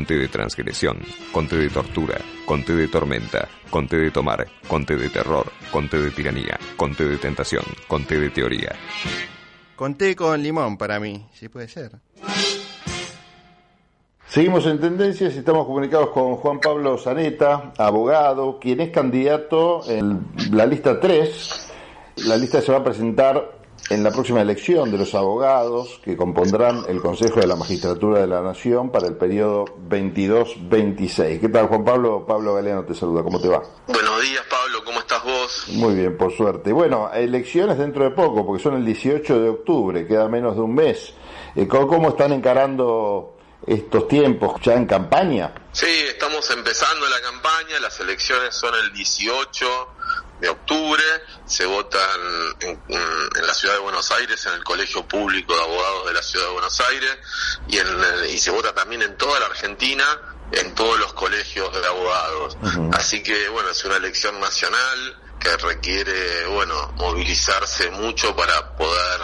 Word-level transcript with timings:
Conte 0.00 0.16
de 0.16 0.28
transgresión, 0.28 0.96
conte 1.30 1.58
de 1.58 1.68
tortura, 1.68 2.16
conte 2.46 2.74
de 2.74 2.88
tormenta, 2.88 3.46
conte 3.68 3.98
de 3.98 4.10
tomar, 4.10 4.46
conte 4.66 4.96
de 4.96 5.10
terror, 5.10 5.44
conte 5.70 6.00
de 6.00 6.10
tiranía, 6.10 6.58
conte 6.78 7.04
de 7.04 7.18
tentación, 7.18 7.62
conte 7.86 8.18
de 8.18 8.30
teoría. 8.30 8.74
Conté 9.76 10.16
con 10.16 10.42
limón 10.42 10.78
para 10.78 10.98
mí, 10.98 11.26
si 11.34 11.50
puede 11.50 11.68
ser. 11.68 11.90
Seguimos 14.26 14.64
en 14.64 14.80
tendencias 14.80 15.34
y 15.34 15.38
estamos 15.40 15.66
comunicados 15.66 16.08
con 16.12 16.36
Juan 16.36 16.60
Pablo 16.60 16.96
Zaneta, 16.96 17.74
abogado, 17.76 18.58
quien 18.58 18.80
es 18.80 18.88
candidato 18.88 19.82
en 19.86 20.28
la 20.50 20.64
lista 20.64 20.98
3. 20.98 21.72
La 22.24 22.38
lista 22.38 22.62
se 22.62 22.72
va 22.72 22.78
a 22.78 22.84
presentar 22.84 23.59
en 23.90 24.04
la 24.04 24.12
próxima 24.12 24.40
elección 24.40 24.92
de 24.92 24.98
los 24.98 25.16
abogados 25.16 26.00
que 26.04 26.16
compondrán 26.16 26.84
el 26.88 27.00
Consejo 27.00 27.40
de 27.40 27.48
la 27.48 27.56
Magistratura 27.56 28.20
de 28.20 28.28
la 28.28 28.40
Nación 28.40 28.90
para 28.90 29.08
el 29.08 29.16
periodo 29.16 29.64
22-26. 29.88 31.40
¿Qué 31.40 31.48
tal, 31.48 31.66
Juan 31.66 31.84
Pablo? 31.84 32.24
Pablo 32.24 32.54
Galeano 32.54 32.84
te 32.84 32.94
saluda. 32.94 33.24
¿Cómo 33.24 33.40
te 33.40 33.48
va? 33.48 33.60
Buenos 33.88 34.22
días, 34.22 34.44
Pablo. 34.48 34.84
¿Cómo 34.84 35.00
estás 35.00 35.24
vos? 35.24 35.64
Muy 35.70 35.96
bien, 35.96 36.16
por 36.16 36.32
suerte. 36.32 36.72
Bueno, 36.72 37.10
elecciones 37.12 37.78
dentro 37.78 38.04
de 38.04 38.10
poco, 38.10 38.46
porque 38.46 38.62
son 38.62 38.76
el 38.76 38.86
18 38.86 39.40
de 39.40 39.48
octubre, 39.48 40.06
queda 40.06 40.28
menos 40.28 40.54
de 40.54 40.62
un 40.62 40.74
mes. 40.74 41.12
Eh, 41.56 41.66
¿Cómo 41.66 42.10
están 42.10 42.32
encarando 42.32 43.38
estos 43.66 44.06
tiempos 44.06 44.60
ya 44.62 44.74
en 44.74 44.86
campaña? 44.86 45.52
Sí, 45.72 46.04
estamos 46.06 46.48
empezando 46.52 47.08
la 47.08 47.20
campaña, 47.20 47.80
las 47.80 47.98
elecciones 47.98 48.54
son 48.54 48.72
el 48.84 48.92
18 48.92 49.66
de 50.40 50.48
octubre, 50.48 51.02
se 51.50 51.66
votan 51.66 52.20
en, 52.60 52.80
la 53.46 53.52
ciudad 53.52 53.74
de 53.74 53.80
Buenos 53.80 54.10
Aires, 54.12 54.46
en 54.46 54.52
el 54.52 54.62
Colegio 54.62 55.06
Público 55.06 55.54
de 55.54 55.60
Abogados 55.62 56.06
de 56.06 56.12
la 56.14 56.22
ciudad 56.22 56.46
de 56.46 56.52
Buenos 56.52 56.80
Aires, 56.80 57.18
y, 57.68 57.78
en, 57.78 57.88
y 58.32 58.38
se 58.38 58.50
vota 58.50 58.72
también 58.72 59.02
en 59.02 59.16
toda 59.16 59.40
la 59.40 59.46
Argentina, 59.46 60.04
en 60.52 60.74
todos 60.74 60.98
los 61.00 61.12
colegios 61.12 61.72
de 61.72 61.86
abogados. 61.86 62.56
Así 62.92 63.22
que, 63.22 63.48
bueno, 63.48 63.70
es 63.70 63.84
una 63.84 63.96
elección 63.96 64.38
nacional 64.38 65.16
que 65.40 65.56
requiere, 65.56 66.46
bueno, 66.46 66.92
movilizarse 66.96 67.90
mucho 67.90 68.36
para 68.36 68.76
poder 68.76 69.20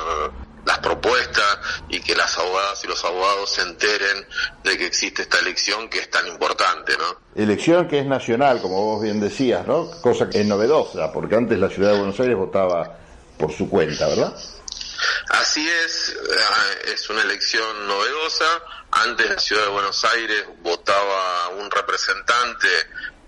las 0.67 0.79
propuestas 0.81 1.59
y 1.89 2.01
que 2.01 2.15
las 2.15 2.37
abogadas 2.37 2.85
y 2.85 2.89
los 2.89 3.03
abogados 3.05 3.51
se 3.51 3.63
enteren 3.63 4.27
de 4.65 4.77
que 4.77 4.87
existe 4.87 5.23
esta 5.23 5.39
elección 5.39 5.89
que 5.89 6.01
es 6.01 6.11
tan 6.11 6.27
importante, 6.27 6.93
¿no? 6.99 7.21
Elección 7.41 7.87
que 7.89 8.01
es 8.01 8.07
nacional, 8.07 8.61
como 8.61 8.85
vos 8.85 9.03
bien 9.03 9.21
decías, 9.21 9.67
¿no? 9.67 9.91
Cosa 10.03 10.29
que 10.29 10.41
es 10.41 10.47
novedosa, 10.47 11.13
porque 11.13 11.37
antes 11.37 11.59
la 11.59 11.71
ciudad 11.71 11.93
de 11.93 11.99
Buenos 11.99 12.19
Aires 12.19 12.37
votaba 12.37 12.99
por 13.39 13.53
su 13.53 13.71
cuenta, 13.71 14.09
¿verdad? 14.09 14.35
Así 15.29 15.69
es, 15.69 16.17
eh, 16.17 16.93
es 16.93 17.09
una 17.11 17.23
elección 17.23 17.87
novedosa. 17.87 18.47
Antes 18.91 19.31
la 19.31 19.39
ciudad 19.39 19.63
de 19.63 19.69
Buenos 19.69 20.05
Aires 20.05 20.45
votaba 20.63 21.49
un 21.51 21.71
representante 21.71 22.69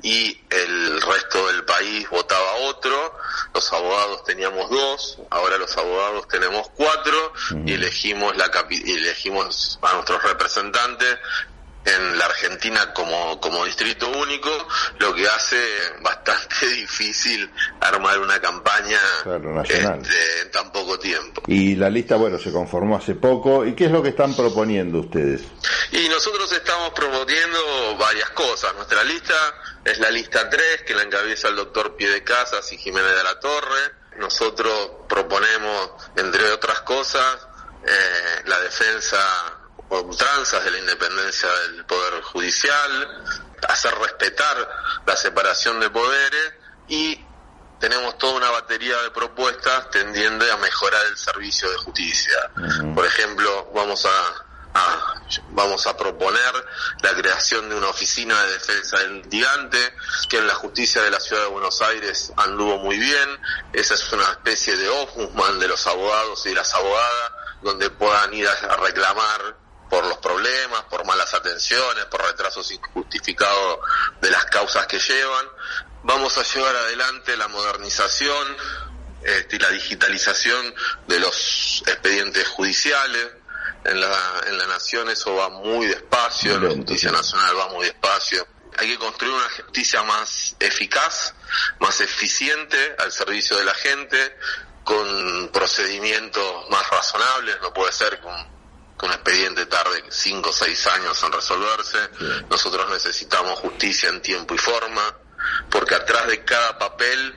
y 0.03 0.41
el 0.51 1.01
resto 1.03 1.47
del 1.49 1.65
país 1.65 2.09
votaba 2.11 2.55
otro, 2.69 3.17
los 3.55 3.73
abogados 3.73 4.25
teníamos 4.25 4.71
dos, 4.71 5.19
ahora 5.31 5.59
los 5.59 5.77
abogados 5.77 6.29
tenemos 6.29 6.69
cuatro 6.77 7.33
y 7.67 7.73
elegimos 7.73 8.37
la 8.37 8.51
y 8.71 8.93
elegimos 8.93 9.79
a 9.83 9.95
nuestros 9.95 10.23
representantes 10.23 11.19
en 11.97 12.19
la 12.19 12.27
Argentina 12.27 12.93
como, 12.93 13.41
como 13.41 13.65
distrito 13.65 14.09
único, 14.11 14.51
lo 14.99 15.15
que 15.15 15.27
hace 15.27 15.57
bastante 16.03 16.67
difícil 16.75 17.51
armar 17.81 18.19
una 18.19 18.41
campaña 18.41 18.99
este, 19.65 20.43
en 20.43 20.51
tan 20.51 20.71
poco 20.73 20.99
tiempo. 20.99 21.43
Y 21.47 21.77
la 21.77 21.91
lista, 21.91 22.17
bueno, 22.17 22.39
se 22.39 22.53
conformó 22.53 22.97
hace 22.97 23.15
poco. 23.15 23.65
¿Y 23.65 23.75
qué 23.75 23.87
es 23.87 23.91
lo 23.91 24.03
que 24.03 24.11
están 24.11 24.35
proponiendo 24.35 25.01
ustedes? 25.01 25.43
Y 25.93 26.09
nosotros 26.09 26.53
estamos 26.53 26.91
proponiendo 26.91 27.97
varias 27.99 28.31
cosas. 28.31 28.75
Nuestra 28.75 29.03
lista 29.05 29.35
es 29.85 29.99
la 29.99 30.11
lista 30.11 30.49
3, 30.49 30.83
que 30.87 30.95
la 30.95 31.03
encabeza 31.03 31.49
el 31.49 31.57
doctor 31.57 31.97
Pie 31.97 32.23
Casas 32.23 32.71
y 32.73 32.79
Jiménez 32.79 33.17
de 33.17 33.25
la 33.25 33.41
Torre. 33.41 33.93
Nosotros 34.19 34.91
proponemos, 35.09 35.93
entre 36.17 36.51
otras 36.51 36.81
cosas, 36.81 37.39
eh, 37.87 38.43
la 38.47 38.59
defensa 38.61 39.58
ultranzas 39.91 40.65
de 40.65 40.71
la 40.71 40.79
independencia 40.79 41.49
del 41.49 41.85
Poder 41.85 42.23
Judicial, 42.23 43.25
hacer 43.69 43.95
respetar 43.99 44.69
la 45.07 45.17
separación 45.17 45.81
de 45.81 45.91
poderes 45.91 46.53
y 46.89 47.25
tenemos 47.81 48.19
toda 48.19 48.35
una 48.35 48.51
batería 48.51 49.01
de 49.03 49.11
propuestas 49.11 49.91
tendiendo 49.91 50.45
a 50.53 50.57
mejorar 50.57 51.07
el 51.07 51.17
servicio 51.17 51.71
de 51.71 51.77
justicia. 51.79 52.51
Por 52.95 53.07
ejemplo, 53.07 53.71
vamos 53.73 54.05
a, 54.05 55.39
vamos 55.51 55.87
a 55.87 55.97
proponer 55.97 56.67
la 57.03 57.15
creación 57.15 57.69
de 57.69 57.77
una 57.77 57.89
oficina 57.89 58.43
de 58.43 58.53
defensa 58.53 58.99
del 58.99 59.23
litigante, 59.23 59.95
que 60.29 60.39
en 60.39 60.47
la 60.49 60.55
justicia 60.55 61.03
de 61.03 61.11
la 61.11 61.21
ciudad 61.21 61.43
de 61.43 61.49
Buenos 61.49 61.81
Aires 61.83 62.33
anduvo 62.37 62.79
muy 62.79 62.99
bien. 62.99 63.41
Esa 63.73 63.95
es 63.95 64.13
una 64.13 64.25
especie 64.25 64.77
de 64.77 64.89
ombudsman 64.89 65.61
de 65.61 65.69
los 65.69 65.87
abogados 65.87 66.45
y 66.47 66.51
de 66.51 66.57
las 66.57 66.75
abogadas, 66.75 67.33
donde 67.63 67.91
puedan 67.91 68.35
ir 68.35 68.49
a 68.49 68.77
reclamar 68.77 69.68
por 69.89 70.05
los 70.07 70.19
problemas, 70.19 70.85
por 70.85 71.05
malas 71.05 71.33
atenciones, 71.35 72.05
por 72.07 72.23
retrasos 72.23 72.71
injustificados 72.71 73.79
de 74.21 74.31
las 74.31 74.45
causas 74.47 74.87
que 74.87 74.99
llevan. 74.99 75.47
Vamos 76.03 76.37
a 76.39 76.43
llevar 76.43 76.77
adelante 76.77 77.37
la 77.37 77.49
modernización 77.49 78.57
este, 79.23 79.57
y 79.57 79.59
la 79.59 79.71
digitalización 79.71 80.75
de 81.07 81.21
los 81.21 81.83
expedientes 81.87 82.47
judiciales. 82.49 83.29
En 83.85 84.01
la, 84.01 84.43
en 84.47 84.59
la 84.59 84.67
Nación 84.67 85.09
eso 85.09 85.35
va 85.35 85.49
muy 85.49 85.87
despacio, 85.87 86.59
la 86.61 86.71
Justicia 86.71 87.11
Nacional 87.11 87.57
va 87.57 87.69
muy 87.69 87.87
despacio. 87.87 88.47
Hay 88.77 88.89
que 88.89 88.99
construir 88.99 89.33
una 89.33 89.49
justicia 89.51 90.03
más 90.03 90.55
eficaz, 90.61 91.35
más 91.79 92.01
eficiente 92.01 92.97
al 92.99 93.11
servicio 93.13 93.57
de 93.57 93.65
la 93.65 93.75
gente, 93.75 94.37
con 94.85 95.51
procedimientos 95.53 96.71
más 96.71 96.89
razonables, 96.91 97.59
no 97.61 97.73
puede 97.73 97.93
ser 97.93 98.21
con 98.21 98.58
que 98.99 99.07
un 99.07 99.13
expediente 99.13 99.67
tarde 99.67 100.03
5 100.09 100.49
o 100.49 100.53
6 100.53 100.87
años 100.89 101.23
en 101.25 101.33
resolverse. 101.33 101.99
Nosotros 102.51 102.87
necesitamos 102.91 103.59
justicia 103.61 104.09
en 104.09 104.21
tiempo 104.21 104.55
y 104.55 104.59
forma, 104.59 105.03
porque 105.71 105.95
atrás 105.95 106.27
de 106.27 106.43
cada 106.45 106.79
papel 106.79 107.35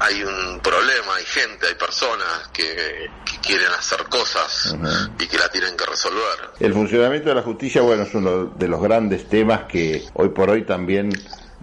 hay 0.00 0.22
un 0.22 0.60
problema, 0.60 1.14
hay 1.16 1.24
gente, 1.24 1.68
hay 1.68 1.74
personas 1.74 2.48
que, 2.52 3.08
quieren 3.42 3.70
hacer 3.78 4.04
cosas 4.04 4.74
y 5.18 5.26
que 5.26 5.36
la 5.36 5.50
tienen 5.50 5.76
que 5.76 5.84
resolver. 5.84 6.50
El 6.58 6.72
funcionamiento 6.72 7.28
de 7.28 7.34
la 7.34 7.42
justicia, 7.42 7.82
bueno, 7.82 8.04
es 8.04 8.14
uno 8.14 8.46
de 8.46 8.68
los 8.68 8.80
grandes 8.80 9.28
temas 9.28 9.64
que 9.64 10.02
hoy 10.14 10.30
por 10.30 10.48
hoy 10.48 10.64
también 10.64 11.10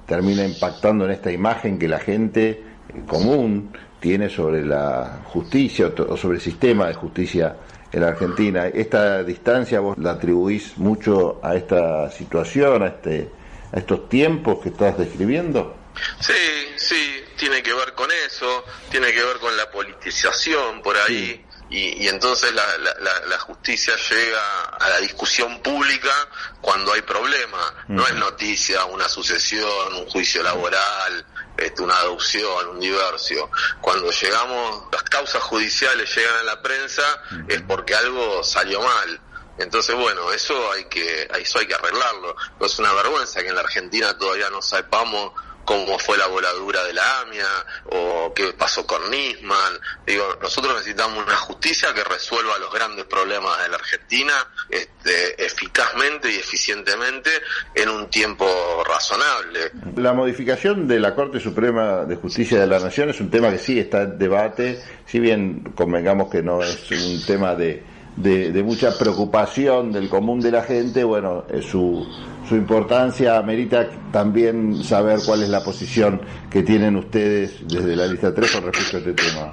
termina 0.05 0.45
impactando 0.45 1.05
en 1.05 1.11
esta 1.11 1.31
imagen 1.31 1.79
que 1.79 1.87
la 1.87 1.99
gente 1.99 2.63
común 3.07 3.75
tiene 3.99 4.29
sobre 4.29 4.63
la 4.63 5.21
justicia 5.25 5.91
o 6.07 6.17
sobre 6.17 6.37
el 6.37 6.41
sistema 6.43 6.87
de 6.87 6.93
justicia 6.93 7.55
en 7.91 8.03
Argentina. 8.03 8.67
¿Esta 8.67 9.23
distancia 9.23 9.79
vos 9.79 9.97
la 9.97 10.11
atribuís 10.11 10.77
mucho 10.77 11.39
a 11.43 11.55
esta 11.55 12.09
situación, 12.11 12.83
a, 12.83 12.87
este, 12.87 13.29
a 13.71 13.79
estos 13.79 14.07
tiempos 14.09 14.59
que 14.61 14.69
estás 14.69 14.97
describiendo? 14.97 15.75
Sí, 16.19 16.73
sí, 16.77 17.23
tiene 17.37 17.61
que 17.61 17.73
ver 17.73 17.93
con 17.93 18.09
eso, 18.25 18.63
tiene 18.89 19.11
que 19.11 19.23
ver 19.23 19.37
con 19.37 19.55
la 19.57 19.69
politización 19.69 20.81
por 20.81 20.95
ahí. 20.97 21.45
Y, 21.69 22.03
y, 22.03 22.07
entonces 22.09 22.53
la, 22.53 22.65
la, 22.77 23.27
la, 23.27 23.39
justicia 23.39 23.93
llega 23.95 24.65
a 24.77 24.89
la 24.89 24.97
discusión 24.99 25.61
pública 25.61 26.11
cuando 26.59 26.91
hay 26.91 27.01
problemas. 27.01 27.73
No 27.87 28.05
es 28.05 28.13
noticia 28.15 28.83
una 28.85 29.07
sucesión, 29.07 29.95
un 29.95 30.05
juicio 30.09 30.43
laboral, 30.43 31.25
este, 31.61 31.81
una 31.81 31.97
adopción, 31.97 32.69
un 32.69 32.79
divorcio. 32.79 33.49
Cuando 33.81 34.11
llegamos, 34.11 34.83
las 34.91 35.03
causas 35.03 35.41
judiciales 35.43 36.13
llegan 36.15 36.35
a 36.35 36.43
la 36.43 36.61
prensa 36.61 37.03
es 37.47 37.61
porque 37.61 37.95
algo 37.95 38.43
salió 38.43 38.81
mal. 38.81 39.21
Entonces, 39.57 39.95
bueno, 39.95 40.31
eso 40.31 40.71
hay 40.71 40.85
que, 40.85 41.29
eso 41.39 41.59
hay 41.59 41.67
que 41.67 41.75
arreglarlo. 41.75 42.35
es 42.59 42.79
una 42.79 42.93
vergüenza 42.93 43.41
que 43.41 43.49
en 43.49 43.55
la 43.55 43.61
Argentina 43.61 44.17
todavía 44.17 44.49
no 44.49 44.61
sepamos 44.61 45.33
cómo 45.65 45.97
fue 45.99 46.17
la 46.17 46.27
voladura 46.27 46.83
de 46.83 46.93
la 46.93 47.21
AMIA 47.21 47.47
o 47.91 48.33
qué 48.33 48.53
pasó 48.57 48.85
con 48.85 49.09
Nisman. 49.09 49.73
Digo, 50.05 50.23
nosotros 50.41 50.73
necesitamos 50.75 51.23
una 51.23 51.35
justicia 51.35 51.93
que 51.93 52.03
resuelva 52.03 52.57
los 52.59 52.71
grandes 52.73 53.05
problemas 53.05 53.61
de 53.63 53.69
la 53.69 53.75
Argentina 53.75 54.33
este, 54.69 55.43
eficazmente 55.43 56.31
y 56.31 56.35
eficientemente 56.35 57.29
en 57.75 57.89
un 57.89 58.09
tiempo 58.09 58.45
razonable. 58.85 59.71
La 59.95 60.13
modificación 60.13 60.87
de 60.87 60.99
la 60.99 61.15
Corte 61.15 61.39
Suprema 61.39 62.05
de 62.05 62.15
Justicia 62.15 62.59
de 62.59 62.67
la 62.67 62.79
Nación 62.79 63.09
es 63.09 63.19
un 63.19 63.29
tema 63.29 63.49
que 63.51 63.57
sí 63.57 63.79
está 63.79 64.03
en 64.03 64.17
debate, 64.17 64.81
si 65.05 65.19
bien 65.19 65.71
convengamos 65.75 66.29
que 66.29 66.41
no 66.41 66.61
es 66.61 66.89
un 66.91 67.25
tema 67.25 67.55
de, 67.55 67.83
de, 68.15 68.63
mucha 68.63 68.97
preocupación 68.97 69.91
del 69.91 70.09
común 70.09 70.39
de 70.39 70.51
la 70.51 70.63
gente, 70.63 71.03
bueno, 71.03 71.45
su 71.61 72.07
su 72.47 72.55
importancia 72.55 73.37
amerita 73.37 73.87
también 74.11 74.83
saber 74.83 75.19
cuál 75.25 75.43
es 75.43 75.49
la 75.49 75.63
posición 75.63 76.21
que 76.49 76.63
tienen 76.63 76.95
ustedes 76.95 77.67
desde 77.67 77.95
la 77.95 78.07
lista 78.07 78.33
3 78.33 78.51
con 78.51 78.65
respecto 78.65 78.97
a 78.97 78.99
este 78.99 79.13
tema. 79.13 79.51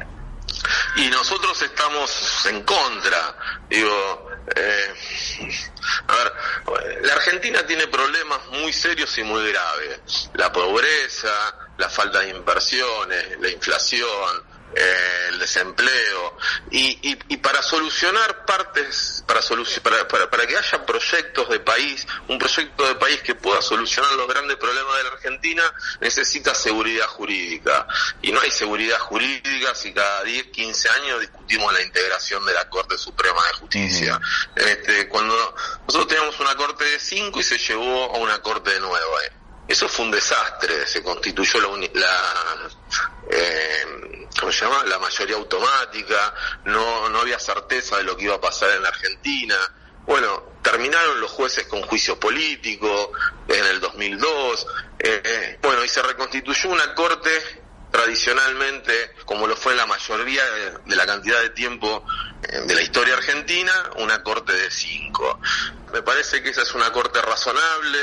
Y 0.97 1.09
nosotros 1.11 1.61
estamos 1.63 2.47
en 2.47 2.63
contra, 2.63 3.37
digo, 3.69 4.29
Eh, 4.57 4.95
a 6.07 6.15
ver, 6.17 7.03
la 7.03 7.13
Argentina 7.15 7.67
tiene 7.67 7.87
problemas 7.87 8.41
muy 8.53 8.73
serios 8.73 9.17
y 9.19 9.23
muy 9.23 9.51
graves. 9.51 10.31
La 10.35 10.51
pobreza, 10.53 11.33
la 11.77 11.89
falta 11.89 12.21
de 12.21 12.31
inversiones, 12.31 13.39
la 13.41 13.49
inflación, 13.51 14.43
eh, 14.75 15.29
el 15.29 15.39
desempleo. 15.39 16.37
Y, 16.71 16.99
y, 17.29 17.37
para 17.39 17.63
solucionar 17.63 18.45
partes 18.45 19.25
para, 19.27 19.41
para, 20.09 20.31
para, 20.31 20.47
que 20.47 20.57
haya 20.57 20.85
proyectos 20.85 21.49
de 21.49 21.61
país 21.61 22.07
un 22.29 22.39
proyecto 22.39 22.87
de 22.87 22.95
país 22.97 23.23
que 23.23 23.35
pueda 23.35 23.63
solucionar 23.63 24.13
los 24.13 24.29
grandes 24.29 24.57
problemas 24.57 24.97
de 24.99 25.05
la 25.05 25.11
Argentina 25.11 25.75
necesita 26.01 26.55
seguridad 26.55 27.07
jurídica. 27.07 27.87
Y 28.23 28.33
no 28.33 28.41
hay 28.41 28.51
seguridad 28.51 28.99
jurídica 28.99 29.75
si 29.75 29.93
cada 29.93 30.25
10 30.25 30.49
15 30.49 30.89
años 30.91 31.21
discutimos 31.21 31.73
la 31.73 31.83
integración 31.83 32.45
de 32.45 32.53
la 32.53 32.69
Corte 32.69 32.99
Suprema 32.99 33.43
de 33.47 33.53
Justicia. 33.55 34.21
Este, 34.55 35.09
cuando 35.09 35.35
nosotros 35.87 36.09
teníamos 36.09 36.39
una 36.41 36.55
Corte 36.57 36.85
de 36.85 36.99
5 36.99 37.41
y 37.41 37.43
se 37.43 37.59
llevó 37.59 38.15
a 38.15 38.19
una 38.19 38.41
Corte 38.43 38.71
de 38.73 38.81
9 38.81 38.99
eso 39.69 39.87
fue 39.87 40.07
un 40.07 40.11
desastre, 40.11 40.87
se 40.87 41.03
constituyó 41.03 41.61
la, 41.61 41.89
la 41.93 42.71
eh, 43.31 44.18
¿cómo 44.39 44.53
se 44.53 44.65
llama? 44.65 44.85
La 44.85 44.99
mayoría 44.99 45.37
automática, 45.37 46.35
no, 46.65 47.09
no 47.09 47.21
había 47.21 47.39
certeza 47.39 47.99
de 47.99 48.05
lo 48.05 48.17
que 48.17 48.25
iba 48.25 48.37
a 48.37 48.41
pasar 48.41 48.71
en 48.71 48.83
la 48.83 48.89
Argentina. 48.89 49.57
Bueno, 50.07 50.53
terminaron 50.63 51.21
los 51.21 51.31
jueces 51.31 51.67
con 51.67 51.83
juicio 51.83 52.19
político 52.19 53.13
en 53.47 53.65
el 53.65 53.81
2002. 53.81 54.67
Eh, 54.99 55.23
eh, 55.25 55.59
bueno, 55.63 55.85
y 55.85 55.89
se 55.89 56.03
reconstituyó 56.03 56.71
una 56.71 56.95
corte 56.95 57.31
tradicionalmente, 57.91 59.15
como 59.25 59.47
lo 59.47 59.57
fue 59.57 59.75
la 59.75 59.87
mayoría 59.87 60.45
de, 60.85 60.97
la 60.97 61.07
cantidad 61.07 61.41
de 61.41 61.51
tiempo 61.51 62.05
eh, 62.43 62.61
de 62.67 62.75
la 62.75 62.83
historia 62.83 63.15
argentina, 63.15 63.73
una 63.97 64.23
corte 64.23 64.53
de 64.53 64.71
cinco. 64.71 65.41
Me 65.93 66.03
parece 66.03 66.43
que 66.43 66.51
esa 66.51 66.63
es 66.63 66.75
una 66.75 66.93
corte 66.93 67.21
razonable, 67.23 67.99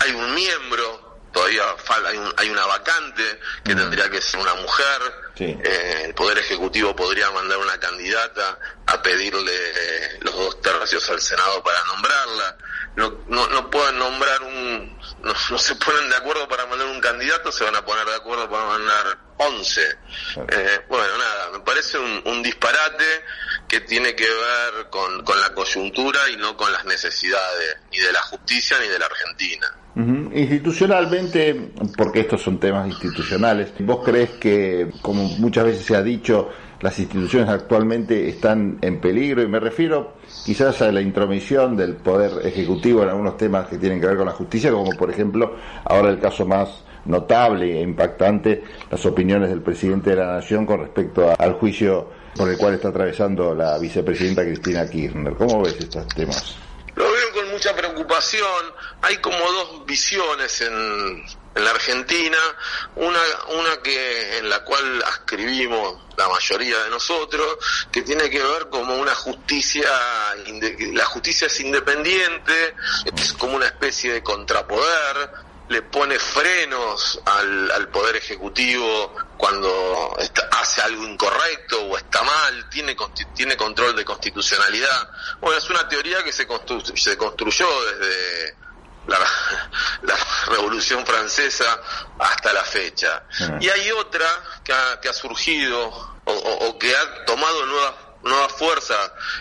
hay 0.00 0.12
un 0.12 0.34
miembro, 0.34 1.03
todavía 1.34 1.64
hay, 2.06 2.20
hay 2.36 2.48
una 2.48 2.64
vacante 2.64 3.40
que 3.62 3.74
mm. 3.74 3.78
tendría 3.78 4.08
que 4.08 4.22
ser 4.22 4.40
una 4.40 4.54
mujer. 4.54 5.24
Eh, 5.36 6.02
el 6.04 6.14
Poder 6.14 6.38
Ejecutivo 6.38 6.94
podría 6.94 7.28
mandar 7.32 7.58
una 7.58 7.78
candidata 7.78 8.56
a 8.86 9.02
pedirle 9.02 9.52
eh, 9.52 10.18
los 10.20 10.32
dos 10.32 10.62
tercios 10.62 11.10
al 11.10 11.20
Senado 11.20 11.62
para 11.62 11.82
nombrarla. 11.84 12.56
No, 12.96 13.24
no, 13.26 13.48
no 13.48 13.68
pueden 13.68 13.98
nombrar 13.98 14.42
un. 14.42 14.96
No, 15.22 15.58
se 15.58 15.74
ponen 15.74 16.08
de 16.08 16.16
acuerdo 16.16 16.46
para 16.48 16.66
mandar 16.66 16.86
un 16.86 17.00
candidato, 17.00 17.50
se 17.50 17.64
van 17.64 17.74
a 17.74 17.84
poner 17.84 18.06
de 18.06 18.14
acuerdo 18.14 18.48
para 18.48 18.64
mandar 18.66 19.18
11. 19.38 19.98
Eh, 20.48 20.80
bueno, 20.88 21.18
nada, 21.18 21.50
me 21.50 21.60
parece 21.60 21.98
un, 21.98 22.22
un 22.26 22.42
disparate 22.42 23.24
que 23.66 23.80
tiene 23.80 24.14
que 24.14 24.28
ver 24.28 24.88
con, 24.90 25.24
con 25.24 25.40
la 25.40 25.52
coyuntura 25.52 26.28
y 26.28 26.36
no 26.36 26.56
con 26.56 26.70
las 26.70 26.84
necesidades 26.84 27.76
ni 27.90 27.98
de 27.98 28.12
la 28.12 28.22
justicia 28.22 28.78
ni 28.78 28.86
de 28.86 28.98
la 29.00 29.06
Argentina. 29.06 29.74
Institucionalmente, 29.96 31.70
porque 31.96 32.20
estos 32.20 32.42
son 32.42 32.58
temas 32.58 32.88
institucionales, 32.88 33.72
¿vos 33.80 34.00
crees 34.04 34.30
que, 34.30 34.90
como 35.00 35.22
muchas 35.38 35.66
veces 35.66 35.84
se 35.84 35.94
ha 35.94 36.02
dicho, 36.02 36.48
las 36.80 36.98
instituciones 36.98 37.48
actualmente 37.48 38.28
están 38.28 38.78
en 38.82 39.00
peligro? 39.00 39.42
Y 39.42 39.46
me 39.46 39.60
refiero 39.60 40.14
quizás 40.44 40.82
a 40.82 40.90
la 40.90 41.00
intromisión 41.00 41.76
del 41.76 41.94
Poder 41.94 42.44
Ejecutivo 42.44 43.02
en 43.04 43.10
algunos 43.10 43.36
temas 43.36 43.68
que 43.68 43.78
tienen 43.78 44.00
que 44.00 44.06
ver 44.06 44.16
con 44.16 44.26
la 44.26 44.32
justicia, 44.32 44.72
como 44.72 44.90
por 44.90 45.10
ejemplo 45.10 45.54
ahora 45.84 46.10
el 46.10 46.18
caso 46.18 46.44
más 46.44 46.84
notable 47.04 47.78
e 47.78 47.82
impactante, 47.82 48.64
las 48.90 49.04
opiniones 49.06 49.50
del 49.50 49.62
presidente 49.62 50.10
de 50.10 50.16
la 50.16 50.32
Nación 50.32 50.66
con 50.66 50.80
respecto 50.80 51.32
al 51.38 51.52
juicio 51.52 52.08
por 52.34 52.48
el 52.48 52.58
cual 52.58 52.74
está 52.74 52.88
atravesando 52.88 53.54
la 53.54 53.78
vicepresidenta 53.78 54.42
Cristina 54.42 54.88
Kirchner. 54.88 55.34
¿Cómo 55.34 55.62
ves 55.62 55.76
estos 55.78 56.06
temas? 56.08 56.56
Mucha 57.64 57.76
preocupación. 57.76 58.74
Hay 59.00 59.16
como 59.22 59.38
dos 59.38 59.86
visiones 59.86 60.60
en, 60.60 61.24
en 61.54 61.64
la 61.64 61.70
Argentina, 61.70 62.36
una, 62.96 63.20
una 63.58 63.80
que 63.82 64.36
en 64.36 64.50
la 64.50 64.62
cual 64.64 65.02
ascribimos 65.04 65.98
la 66.18 66.28
mayoría 66.28 66.84
de 66.84 66.90
nosotros, 66.90 67.56
que 67.90 68.02
tiene 68.02 68.28
que 68.28 68.42
ver 68.42 68.68
como 68.68 68.96
una 68.96 69.14
justicia, 69.14 69.88
la 70.92 71.06
justicia 71.06 71.46
es 71.46 71.58
independiente, 71.60 72.76
es 73.16 73.32
como 73.32 73.56
una 73.56 73.64
especie 73.64 74.12
de 74.12 74.22
contrapoder, 74.22 75.30
le 75.68 75.82
pone 75.82 76.18
frenos 76.18 77.20
al, 77.24 77.70
al 77.70 77.88
poder 77.88 78.16
ejecutivo 78.16 79.14
cuando 79.36 80.16
hace 80.52 80.82
algo 80.82 81.04
incorrecto 81.06 81.82
o 81.86 81.96
está 81.96 82.22
mal, 82.22 82.68
tiene, 82.68 82.96
tiene 83.34 83.56
control 83.56 83.96
de 83.96 84.04
constitucionalidad. 84.04 85.08
Bueno, 85.40 85.56
es 85.56 85.68
una 85.70 85.88
teoría 85.88 86.22
que 86.22 86.32
se, 86.32 86.46
se 86.94 87.16
construyó 87.16 87.66
desde 87.86 88.56
la, 89.06 89.18
la, 90.02 90.16
Revolución 90.48 91.06
Francesa 91.06 91.80
hasta 92.18 92.52
la 92.52 92.64
fecha. 92.64 93.24
Ah. 93.40 93.58
Y 93.60 93.68
hay 93.68 93.90
otra 93.92 94.26
que 94.62 94.72
ha, 94.72 95.00
que 95.00 95.08
ha 95.08 95.14
surgido 95.14 95.88
o, 96.24 96.32
o, 96.32 96.78
que 96.78 96.94
ha 96.94 97.24
tomado 97.24 97.64
nueva, 97.66 98.16
nueva 98.22 98.48
fuerza 98.50 98.94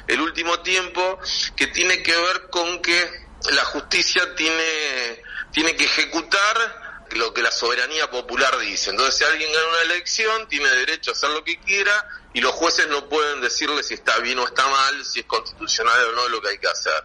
el 0.07 0.21
último 0.21 0.59
tiempo, 0.61 1.19
que 1.55 1.67
tiene 1.67 2.01
que 2.01 2.15
ver 2.15 2.49
con 2.49 2.81
que 2.81 3.23
la 3.51 3.65
justicia 3.65 4.35
tiene 4.35 5.21
tiene 5.53 5.75
que 5.75 5.85
ejecutar 5.85 7.05
lo 7.11 7.33
que 7.33 7.41
la 7.41 7.51
soberanía 7.51 8.09
popular 8.09 8.57
dice. 8.57 8.89
Entonces, 8.89 9.15
si 9.15 9.23
alguien 9.23 9.51
gana 9.53 9.67
una 9.67 9.81
elección, 9.93 10.47
tiene 10.47 10.69
derecho 10.69 11.11
a 11.11 11.13
hacer 11.13 11.29
lo 11.29 11.43
que 11.43 11.59
quiera 11.61 12.05
y 12.33 12.41
los 12.41 12.51
jueces 12.53 12.87
no 12.87 13.07
pueden 13.07 13.39
decirle 13.39 13.83
si 13.83 13.93
está 13.93 14.17
bien 14.17 14.39
o 14.39 14.45
está 14.45 14.67
mal, 14.67 15.05
si 15.05 15.19
es 15.19 15.25
constitucional 15.25 16.05
o 16.05 16.11
no 16.13 16.29
lo 16.29 16.41
que 16.41 16.49
hay 16.49 16.57
que 16.57 16.67
hacer. 16.67 17.03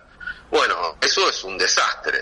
Bueno, 0.51 0.97
eso 1.01 1.29
es 1.29 1.45
un 1.45 1.59
desastre. 1.59 2.19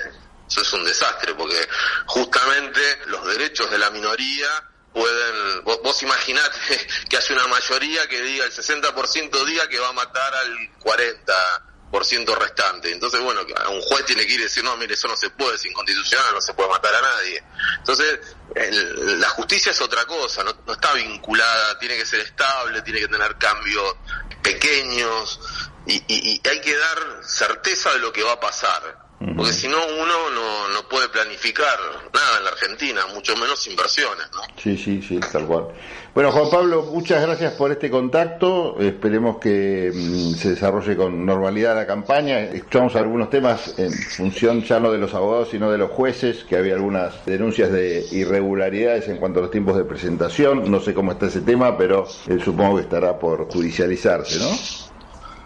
Eso 0.48 0.60
es 0.62 0.72
un 0.72 0.84
desastre 0.84 1.34
porque 1.34 1.68
justamente 2.06 2.80
los 3.06 3.26
derechos 3.26 3.70
de 3.70 3.78
la 3.78 3.90
minoría 3.90 4.48
pueden, 4.92 5.64
vos, 5.64 5.80
vos 5.82 6.02
imaginate 6.02 6.88
que 7.08 7.16
hace 7.16 7.32
una 7.34 7.46
mayoría 7.46 8.08
que 8.08 8.20
diga 8.22 8.44
el 8.44 8.52
60% 8.52 9.44
diga 9.44 9.68
que 9.68 9.78
va 9.78 9.88
a 9.88 9.92
matar 9.92 10.34
al 10.34 10.70
40 10.80 11.75
por 11.90 12.04
ciento 12.04 12.34
restante. 12.34 12.92
Entonces, 12.92 13.20
bueno, 13.20 13.42
un 13.70 13.80
juez 13.82 14.04
tiene 14.04 14.26
que 14.26 14.34
ir 14.34 14.40
y 14.40 14.44
decir, 14.44 14.64
no, 14.64 14.76
mire, 14.76 14.94
eso 14.94 15.08
no 15.08 15.16
se 15.16 15.30
puede, 15.30 15.56
es 15.56 15.64
inconstitucional, 15.64 16.34
no 16.34 16.40
se 16.40 16.54
puede 16.54 16.68
matar 16.68 16.94
a 16.94 17.00
nadie. 17.00 17.42
Entonces, 17.78 18.20
la 18.54 19.28
justicia 19.30 19.72
es 19.72 19.80
otra 19.80 20.04
cosa, 20.04 20.44
no, 20.44 20.72
está 20.72 20.92
vinculada, 20.94 21.78
tiene 21.78 21.96
que 21.96 22.06
ser 22.06 22.20
estable, 22.20 22.82
tiene 22.82 23.00
que 23.00 23.08
tener 23.08 23.36
cambios 23.38 23.96
pequeños 24.42 25.40
y 25.86 26.48
hay 26.48 26.60
que 26.60 26.76
dar 26.76 27.20
certeza 27.24 27.92
de 27.92 28.00
lo 28.00 28.12
que 28.12 28.22
va 28.22 28.32
a 28.32 28.40
pasar. 28.40 29.05
Porque 29.18 29.52
si 29.52 29.66
no, 29.66 29.78
uno 29.78 30.30
no, 30.34 30.68
no 30.68 30.88
puede 30.90 31.08
planificar 31.08 31.78
nada 32.12 32.38
en 32.38 32.44
la 32.44 32.50
Argentina, 32.50 33.00
mucho 33.14 33.34
menos 33.36 33.66
inversiones. 33.66 34.26
¿no? 34.34 34.42
Sí, 34.62 34.76
sí, 34.76 35.00
sí, 35.00 35.18
tal 35.32 35.46
cual. 35.46 35.68
Bueno, 36.14 36.32
Juan 36.32 36.50
Pablo, 36.50 36.82
muchas 36.82 37.22
gracias 37.22 37.54
por 37.54 37.72
este 37.72 37.90
contacto. 37.90 38.78
Esperemos 38.78 39.38
que 39.38 39.90
mm, 39.94 40.34
se 40.34 40.50
desarrolle 40.50 40.96
con 40.96 41.24
normalidad 41.24 41.74
la 41.74 41.86
campaña. 41.86 42.40
Escuchamos 42.40 42.94
algunos 42.96 43.30
temas 43.30 43.78
en 43.78 43.92
función 43.92 44.62
ya 44.62 44.80
no 44.80 44.92
de 44.92 44.98
los 44.98 45.14
abogados, 45.14 45.48
sino 45.50 45.70
de 45.70 45.78
los 45.78 45.90
jueces, 45.90 46.44
que 46.44 46.56
había 46.56 46.74
algunas 46.74 47.24
denuncias 47.24 47.72
de 47.72 48.04
irregularidades 48.12 49.08
en 49.08 49.16
cuanto 49.16 49.38
a 49.38 49.42
los 49.42 49.50
tiempos 49.50 49.76
de 49.76 49.84
presentación. 49.84 50.70
No 50.70 50.80
sé 50.80 50.92
cómo 50.92 51.12
está 51.12 51.26
ese 51.26 51.40
tema, 51.40 51.78
pero 51.78 52.06
eh, 52.28 52.38
supongo 52.44 52.76
que 52.76 52.82
estará 52.82 53.18
por 53.18 53.50
judicializarse, 53.50 54.38
¿no? 54.38 54.95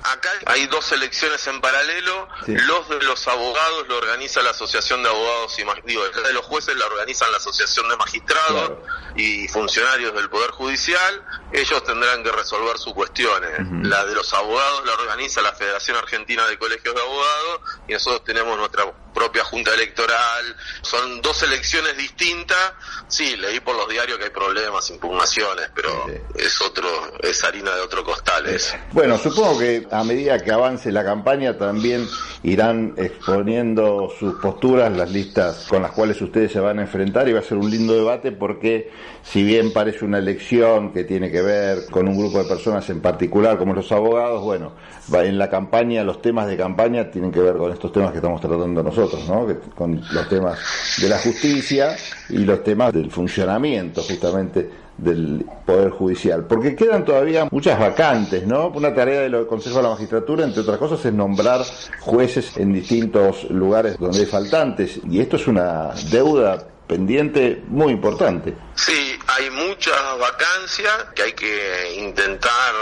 Acá 0.02 0.30
hay 0.46 0.66
dos 0.66 0.90
elecciones 0.92 1.46
en 1.46 1.60
paralelo. 1.60 2.28
Los 2.46 2.88
de 2.88 3.02
los 3.02 3.26
abogados 3.28 3.88
lo 3.88 3.98
organiza 3.98 4.42
la 4.42 4.50
Asociación 4.50 5.02
de 5.02 5.08
Abogados 5.08 5.58
y 5.58 5.64
digo, 5.86 6.08
de 6.08 6.32
los 6.32 6.44
jueces 6.44 6.76
la 6.76 6.86
organizan 6.86 7.30
la 7.30 7.38
Asociación 7.38 7.88
de 7.88 7.96
Magistrados 7.96 8.72
y 9.16 9.48
funcionarios 9.48 10.14
del 10.14 10.28
Poder 10.28 10.50
Judicial. 10.50 11.24
Ellos 11.52 11.82
tendrán 11.84 12.22
que 12.22 12.32
resolver 12.32 12.78
sus 12.78 12.94
cuestiones. 12.94 13.50
La 13.82 14.04
de 14.04 14.14
los 14.14 14.32
abogados 14.34 14.84
la 14.86 14.94
organiza 14.94 15.40
la 15.42 15.52
Federación 15.52 15.96
Argentina 15.96 16.46
de 16.46 16.58
Colegios 16.58 16.94
de 16.94 17.00
Abogados 17.00 17.60
y 17.88 17.92
nosotros 17.92 18.24
tenemos 18.24 18.56
nuestra 18.58 18.84
propia 19.20 19.44
junta 19.44 19.74
electoral. 19.74 20.56
Son 20.80 21.20
dos 21.20 21.42
elecciones 21.42 21.94
distintas. 21.94 22.72
Sí, 23.06 23.36
leí 23.36 23.60
por 23.60 23.76
los 23.76 23.86
diarios 23.86 24.16
que 24.16 24.24
hay 24.24 24.30
problemas, 24.30 24.88
impugnaciones, 24.88 25.68
pero 25.74 26.06
es 26.34 26.60
otro, 26.62 26.88
es 27.22 27.44
harina 27.44 27.74
de 27.74 27.82
otro 27.82 28.02
costal. 28.02 28.44
Bueno, 28.92 29.18
supongo 29.18 29.58
que 29.58 29.86
a 29.90 30.02
medida 30.04 30.38
que 30.38 30.50
avance 30.52 30.90
la 30.90 31.04
campaña 31.04 31.58
también 31.58 32.08
irán 32.42 32.94
exponiendo 32.96 34.10
sus 34.18 34.36
posturas, 34.36 34.96
las 34.96 35.10
listas 35.10 35.66
con 35.68 35.82
las 35.82 35.92
cuales 35.92 36.18
ustedes 36.22 36.52
se 36.52 36.60
van 36.60 36.78
a 36.78 36.82
enfrentar 36.82 37.28
y 37.28 37.34
va 37.34 37.40
a 37.40 37.42
ser 37.42 37.58
un 37.58 37.70
lindo 37.70 37.92
debate 37.92 38.32
porque 38.32 38.90
si 39.22 39.42
bien 39.42 39.72
parece 39.74 40.06
una 40.06 40.18
elección 40.18 40.92
que 40.92 41.04
tiene 41.04 41.30
que 41.30 41.42
ver 41.42 41.86
con 41.90 42.08
un 42.08 42.16
grupo 42.16 42.38
de 42.38 42.48
personas 42.48 42.88
en 42.88 43.02
particular 43.02 43.58
como 43.58 43.74
los 43.74 43.92
abogados, 43.92 44.42
bueno, 44.42 44.72
en 45.12 45.36
la 45.36 45.50
campaña, 45.50 46.02
los 46.04 46.22
temas 46.22 46.46
de 46.46 46.56
campaña 46.56 47.10
tienen 47.10 47.30
que 47.30 47.40
ver 47.40 47.56
con 47.58 47.70
estos 47.70 47.92
temas 47.92 48.12
que 48.12 48.18
estamos 48.18 48.40
tratando 48.40 48.82
nosotros 48.82 49.09
nosotros, 49.18 49.28
¿no? 49.28 49.74
con 49.74 50.02
los 50.12 50.28
temas 50.28 50.58
de 51.00 51.08
la 51.08 51.18
justicia 51.18 51.96
y 52.28 52.38
los 52.38 52.62
temas 52.62 52.92
del 52.92 53.10
funcionamiento 53.10 54.02
justamente 54.02 54.70
del 54.96 55.46
Poder 55.64 55.90
Judicial, 55.90 56.44
porque 56.44 56.76
quedan 56.76 57.04
todavía 57.04 57.48
muchas 57.50 57.78
vacantes, 57.78 58.46
¿no? 58.46 58.68
Una 58.68 58.94
tarea 58.94 59.22
del 59.22 59.46
Consejo 59.46 59.78
de 59.78 59.84
la 59.84 59.88
Magistratura, 59.90 60.44
entre 60.44 60.60
otras 60.60 60.78
cosas, 60.78 61.04
es 61.04 61.12
nombrar 61.12 61.62
jueces 62.00 62.56
en 62.58 62.72
distintos 62.72 63.44
lugares 63.50 63.98
donde 63.98 64.20
hay 64.20 64.26
faltantes, 64.26 65.00
y 65.08 65.20
esto 65.20 65.36
es 65.36 65.46
una 65.46 65.90
deuda 66.10 66.66
pendiente 66.86 67.62
muy 67.68 67.92
importante. 67.92 68.54
Sí, 68.74 69.16
hay 69.26 69.48
muchas 69.50 69.96
vacancias 70.18 71.06
que 71.14 71.22
hay 71.22 71.32
que 71.32 71.94
intentar, 71.98 72.74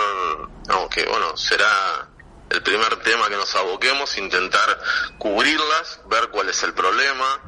aunque 0.70 1.04
bueno, 1.04 1.36
será 1.36 2.08
el 2.50 2.62
primer 2.62 2.96
tema 3.02 3.28
que 3.28 3.36
nos 3.36 3.54
aboquemos, 3.54 4.16
intentar 4.18 4.80
cubrirlas, 5.18 6.00
ver 6.06 6.28
cuál 6.28 6.48
es 6.48 6.62
el 6.62 6.74
problema. 6.74 7.40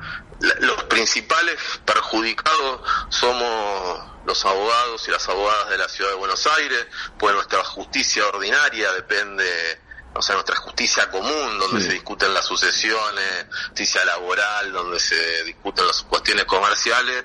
Los 0.60 0.84
principales 0.84 1.58
perjudicados 1.84 2.80
somos 3.10 4.10
los 4.26 4.44
abogados 4.44 5.06
y 5.08 5.10
las 5.10 5.28
abogadas 5.28 5.70
de 5.70 5.78
la 5.78 5.88
ciudad 5.88 6.10
de 6.10 6.16
Buenos 6.16 6.46
Aires, 6.46 6.86
pues 7.18 7.34
nuestra 7.34 7.64
justicia 7.64 8.26
ordinaria 8.26 8.92
depende 8.92 9.80
o 10.12 10.22
sea, 10.22 10.34
nuestra 10.34 10.56
justicia 10.56 11.08
común, 11.08 11.58
donde 11.58 11.80
se 11.80 11.92
discuten 11.92 12.34
las 12.34 12.44
sucesiones, 12.44 13.46
justicia 13.68 14.04
laboral, 14.04 14.72
donde 14.72 14.98
se 14.98 15.44
discuten 15.44 15.86
las 15.86 16.02
cuestiones 16.02 16.46
comerciales, 16.46 17.24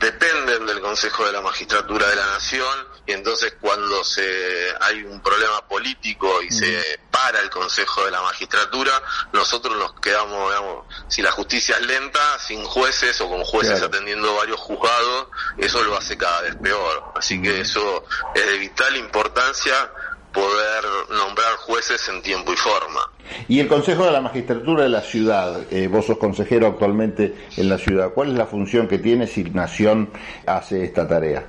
dependen 0.00 0.66
del 0.66 0.80
Consejo 0.80 1.26
de 1.26 1.32
la 1.32 1.42
Magistratura 1.42 2.08
de 2.08 2.16
la 2.16 2.26
Nación 2.26 2.88
y 3.06 3.12
entonces 3.12 3.54
cuando 3.60 4.02
se 4.04 4.74
hay 4.80 5.02
un 5.02 5.20
problema 5.20 5.68
político 5.68 6.42
y 6.42 6.50
se 6.50 6.98
para 7.14 7.38
el 7.38 7.48
Consejo 7.48 8.04
de 8.04 8.10
la 8.10 8.20
Magistratura, 8.22 8.90
nosotros 9.32 9.76
nos 9.78 9.94
quedamos, 10.00 10.50
digamos, 10.50 10.84
si 11.06 11.22
la 11.22 11.30
justicia 11.30 11.76
es 11.76 11.86
lenta, 11.86 12.18
sin 12.40 12.64
jueces 12.64 13.20
o 13.20 13.28
con 13.28 13.44
jueces 13.44 13.80
atendiendo 13.80 14.34
varios 14.34 14.58
juzgados, 14.58 15.28
eso 15.56 15.84
lo 15.84 15.96
hace 15.96 16.16
cada 16.16 16.42
vez 16.42 16.56
peor. 16.56 17.12
Así 17.14 17.40
que 17.40 17.60
eso 17.60 18.04
es 18.34 18.44
de 18.44 18.58
vital 18.58 18.96
importancia 18.96 19.92
poder 20.32 20.84
nombrar 21.10 21.54
jueces 21.58 22.08
en 22.08 22.20
tiempo 22.20 22.52
y 22.52 22.56
forma. 22.56 23.08
Y 23.46 23.60
el 23.60 23.68
Consejo 23.68 24.06
de 24.06 24.10
la 24.10 24.20
Magistratura 24.20 24.82
de 24.82 24.88
la 24.88 25.02
Ciudad, 25.02 25.72
eh, 25.72 25.86
vos 25.86 26.06
sos 26.06 26.18
consejero 26.18 26.66
actualmente 26.66 27.46
en 27.56 27.68
la 27.68 27.78
ciudad, 27.78 28.10
¿cuál 28.12 28.30
es 28.30 28.34
la 28.38 28.46
función 28.46 28.88
que 28.88 28.98
tiene 28.98 29.28
si 29.28 29.44
Nación 29.44 30.10
hace 30.46 30.82
esta 30.82 31.06
tarea? 31.06 31.46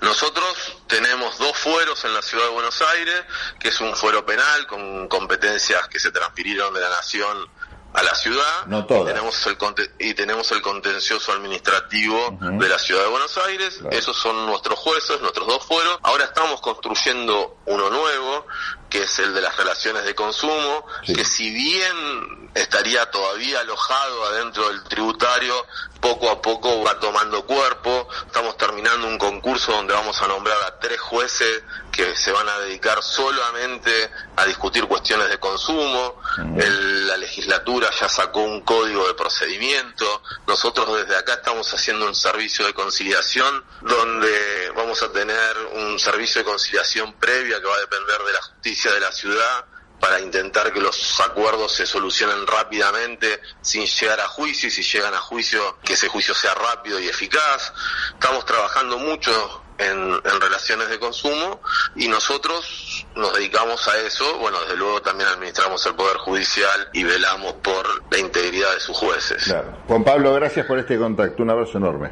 Nosotros 0.00 0.73
tenemos 0.86 1.38
dos 1.38 1.56
fueros 1.56 2.04
en 2.04 2.14
la 2.14 2.22
ciudad 2.22 2.44
de 2.44 2.50
Buenos 2.50 2.80
Aires, 2.82 3.24
que 3.58 3.68
es 3.68 3.80
un 3.80 3.94
fuero 3.96 4.24
penal 4.24 4.66
con 4.66 5.08
competencias 5.08 5.88
que 5.88 5.98
se 5.98 6.10
transfirieron 6.10 6.72
de 6.74 6.80
la 6.80 6.90
Nación 6.90 7.48
a 7.94 8.02
la 8.02 8.14
ciudad. 8.14 8.66
No 8.66 8.86
y 8.88 9.04
tenemos 9.04 9.46
el 9.46 9.56
y 10.00 10.14
tenemos 10.14 10.50
el 10.50 10.60
contencioso 10.60 11.32
administrativo 11.32 12.36
de 12.40 12.68
la 12.68 12.78
ciudad 12.78 13.02
de 13.02 13.08
Buenos 13.08 13.38
Aires. 13.46 13.80
Esos 13.92 14.16
son 14.16 14.46
nuestros 14.46 14.78
jueces 14.78 15.20
nuestros 15.20 15.46
dos 15.46 15.64
fueros. 15.64 15.98
Ahora 16.02 16.24
estamos 16.24 16.60
construyendo 16.60 17.58
uno 17.66 17.90
nuevo 17.90 18.46
que 18.90 19.02
es 19.02 19.18
el 19.20 19.32
de 19.34 19.40
las 19.40 19.56
relaciones 19.56 20.04
de 20.04 20.14
consumo, 20.14 20.86
que 21.04 21.24
si 21.24 21.50
bien 21.50 22.43
estaría 22.54 23.10
todavía 23.10 23.60
alojado 23.60 24.26
adentro 24.26 24.68
del 24.68 24.84
tributario, 24.84 25.66
poco 26.00 26.30
a 26.30 26.40
poco 26.40 26.82
va 26.84 26.98
tomando 27.00 27.44
cuerpo. 27.44 28.08
Estamos 28.26 28.56
terminando 28.56 29.06
un 29.08 29.18
concurso 29.18 29.72
donde 29.72 29.92
vamos 29.92 30.20
a 30.22 30.28
nombrar 30.28 30.56
a 30.62 30.78
tres 30.78 31.00
jueces 31.00 31.62
que 31.90 32.16
se 32.16 32.30
van 32.30 32.48
a 32.48 32.58
dedicar 32.60 33.02
solamente 33.02 34.10
a 34.36 34.44
discutir 34.44 34.86
cuestiones 34.86 35.28
de 35.28 35.38
consumo. 35.38 36.20
la 36.36 37.16
legislatura 37.16 37.90
ya 37.98 38.08
sacó 38.08 38.40
un 38.40 38.60
código 38.60 39.06
de 39.06 39.14
procedimiento. 39.14 40.22
Nosotros 40.46 40.96
desde 40.96 41.16
acá 41.16 41.34
estamos 41.34 41.72
haciendo 41.72 42.06
un 42.06 42.14
servicio 42.14 42.66
de 42.66 42.74
conciliación 42.74 43.64
donde 43.82 44.70
vamos 44.76 45.02
a 45.02 45.10
tener 45.10 45.56
un 45.72 45.98
servicio 45.98 46.40
de 46.40 46.44
conciliación 46.44 47.14
previa 47.14 47.60
que 47.60 47.66
va 47.66 47.76
a 47.76 47.80
depender 47.80 48.18
de 48.18 48.32
la 48.32 48.42
justicia 48.42 48.92
de 48.92 49.00
la 49.00 49.12
ciudad 49.12 49.64
para 50.04 50.20
intentar 50.20 50.70
que 50.70 50.82
los 50.82 51.18
acuerdos 51.18 51.72
se 51.72 51.86
solucionen 51.86 52.46
rápidamente 52.46 53.40
sin 53.62 53.86
llegar 53.86 54.20
a 54.20 54.28
juicio 54.28 54.68
y 54.68 54.70
si 54.70 54.82
llegan 54.82 55.14
a 55.14 55.18
juicio 55.18 55.78
que 55.82 55.94
ese 55.94 56.08
juicio 56.08 56.34
sea 56.34 56.52
rápido 56.52 57.00
y 57.00 57.08
eficaz. 57.08 57.72
Estamos 58.12 58.44
trabajando 58.44 58.98
mucho 58.98 59.62
en, 59.78 60.22
relaciones 60.22 60.90
de 60.90 60.98
consumo 60.98 61.62
y 61.96 62.08
nosotros 62.08 62.93
nos 63.16 63.32
dedicamos 63.34 63.86
a 63.88 63.98
eso. 63.98 64.38
Bueno, 64.38 64.60
desde 64.60 64.76
luego 64.76 65.02
también 65.02 65.28
administramos 65.28 65.84
el 65.86 65.94
Poder 65.94 66.16
Judicial 66.18 66.88
y 66.92 67.04
velamos 67.04 67.54
por 67.54 67.86
la 68.10 68.18
integridad 68.18 68.72
de 68.74 68.80
sus 68.80 68.96
jueces. 68.96 69.54
Juan 69.86 70.04
Pablo, 70.04 70.34
gracias 70.34 70.66
por 70.66 70.78
este 70.78 70.98
contacto. 70.98 71.42
Un 71.42 71.50
abrazo 71.50 71.78
enorme. 71.78 72.10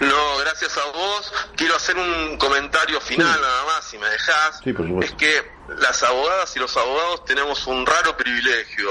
No, 0.00 0.38
gracias 0.38 0.76
a 0.78 0.84
vos. 0.92 1.32
Quiero 1.56 1.76
hacer 1.76 1.96
un 1.96 2.38
comentario 2.38 3.00
final 3.00 3.40
nada 3.40 3.64
más, 3.66 3.84
si 3.84 3.98
me 3.98 4.08
dejás. 4.08 4.60
es 5.02 5.12
que 5.12 5.60
las 5.78 6.02
abogadas 6.02 6.54
y 6.56 6.58
los 6.58 6.76
abogados 6.76 7.24
tenemos 7.24 7.66
un 7.66 7.86
raro 7.86 8.16
privilegio 8.16 8.88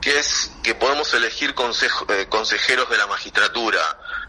que 0.00 0.18
es 0.18 0.50
que 0.62 0.74
podemos 0.74 1.12
elegir 1.12 1.54
eh, 1.54 2.26
consejeros 2.28 2.88
de 2.88 2.96
la 2.96 3.06
magistratura 3.06 3.80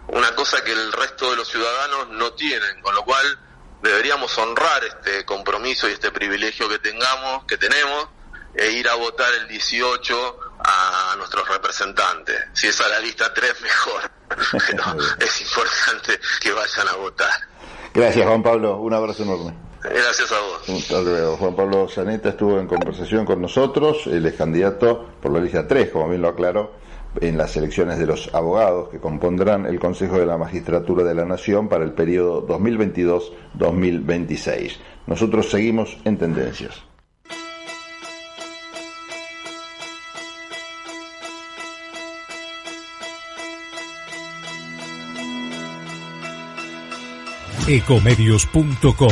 una 0.08 0.34
cosa 0.36 0.62
que 0.64 0.72
el 0.74 0.92
resto 0.92 1.30
de 1.32 1.38
los 1.38 1.48
ciudadanos 1.48 2.10
no 2.10 2.34
tienen, 2.34 2.82
con 2.82 2.94
lo 2.96 3.04
cual 3.06 3.40
deberíamos 3.82 4.38
honrar 4.38 4.84
este 4.84 5.26
compromiso 5.26 5.90
y 5.90 5.94
este 5.94 6.12
privilegio 6.12 6.70
que 6.70 6.80
tengamos, 6.80 7.46
que 7.46 7.58
tenemos, 7.58 8.08
e 8.54 8.72
ir 8.72 8.88
a 8.88 8.96
votar 8.96 9.34
el 9.42 9.48
18 9.48 10.40
a 10.60 11.16
nuestros 11.18 11.48
representantes. 11.48 12.36
Si 12.54 12.68
es 12.68 12.80
a 12.82 12.88
la 12.88 13.00
lista 13.00 13.34
3, 13.34 13.62
mejor. 13.62 14.12
Pero 14.68 14.84
es 15.20 15.42
importante 15.42 16.20
que 16.42 16.52
vayan 16.52 16.88
a 16.88 16.96
votar. 16.96 17.32
Gracias, 17.94 18.26
Juan 18.26 18.44
Pablo. 18.44 18.78
Un 18.78 18.94
abrazo 18.94 19.24
enorme. 19.24 19.54
Gracias 19.84 20.32
a 20.32 20.40
vos. 20.40 21.38
Juan 21.40 21.56
Pablo 21.56 21.88
Zaneta 21.90 22.30
estuvo 22.30 22.60
en 22.60 22.68
conversación 22.68 23.26
con 23.26 23.42
nosotros. 23.42 24.06
Él 24.06 24.26
es 24.26 24.36
candidato 24.36 25.16
por 25.22 25.34
la 25.34 25.40
lista 25.40 25.68
3, 25.68 25.90
como 25.92 26.10
bien 26.10 26.22
lo 26.22 26.30
aclaró 26.30 26.82
en 27.20 27.38
las 27.38 27.58
elecciones 27.58 28.00
de 28.00 28.06
los 28.06 28.34
abogados 28.34 28.88
que 28.90 29.00
compondrán 29.00 29.66
el 29.66 29.78
Consejo 29.80 30.18
de 30.20 30.26
la 30.26 30.38
Magistratura 30.38 31.04
de 31.04 31.16
la 31.16 31.26
Nación 31.26 31.68
para 31.68 31.84
el 31.84 31.92
periodo 31.94 32.48
2022-2026. 32.48 34.78
Nosotros 35.08 35.50
seguimos 35.50 35.98
en 36.06 36.18
tendencias. 36.18 36.84
ecomedios.com 47.68 49.12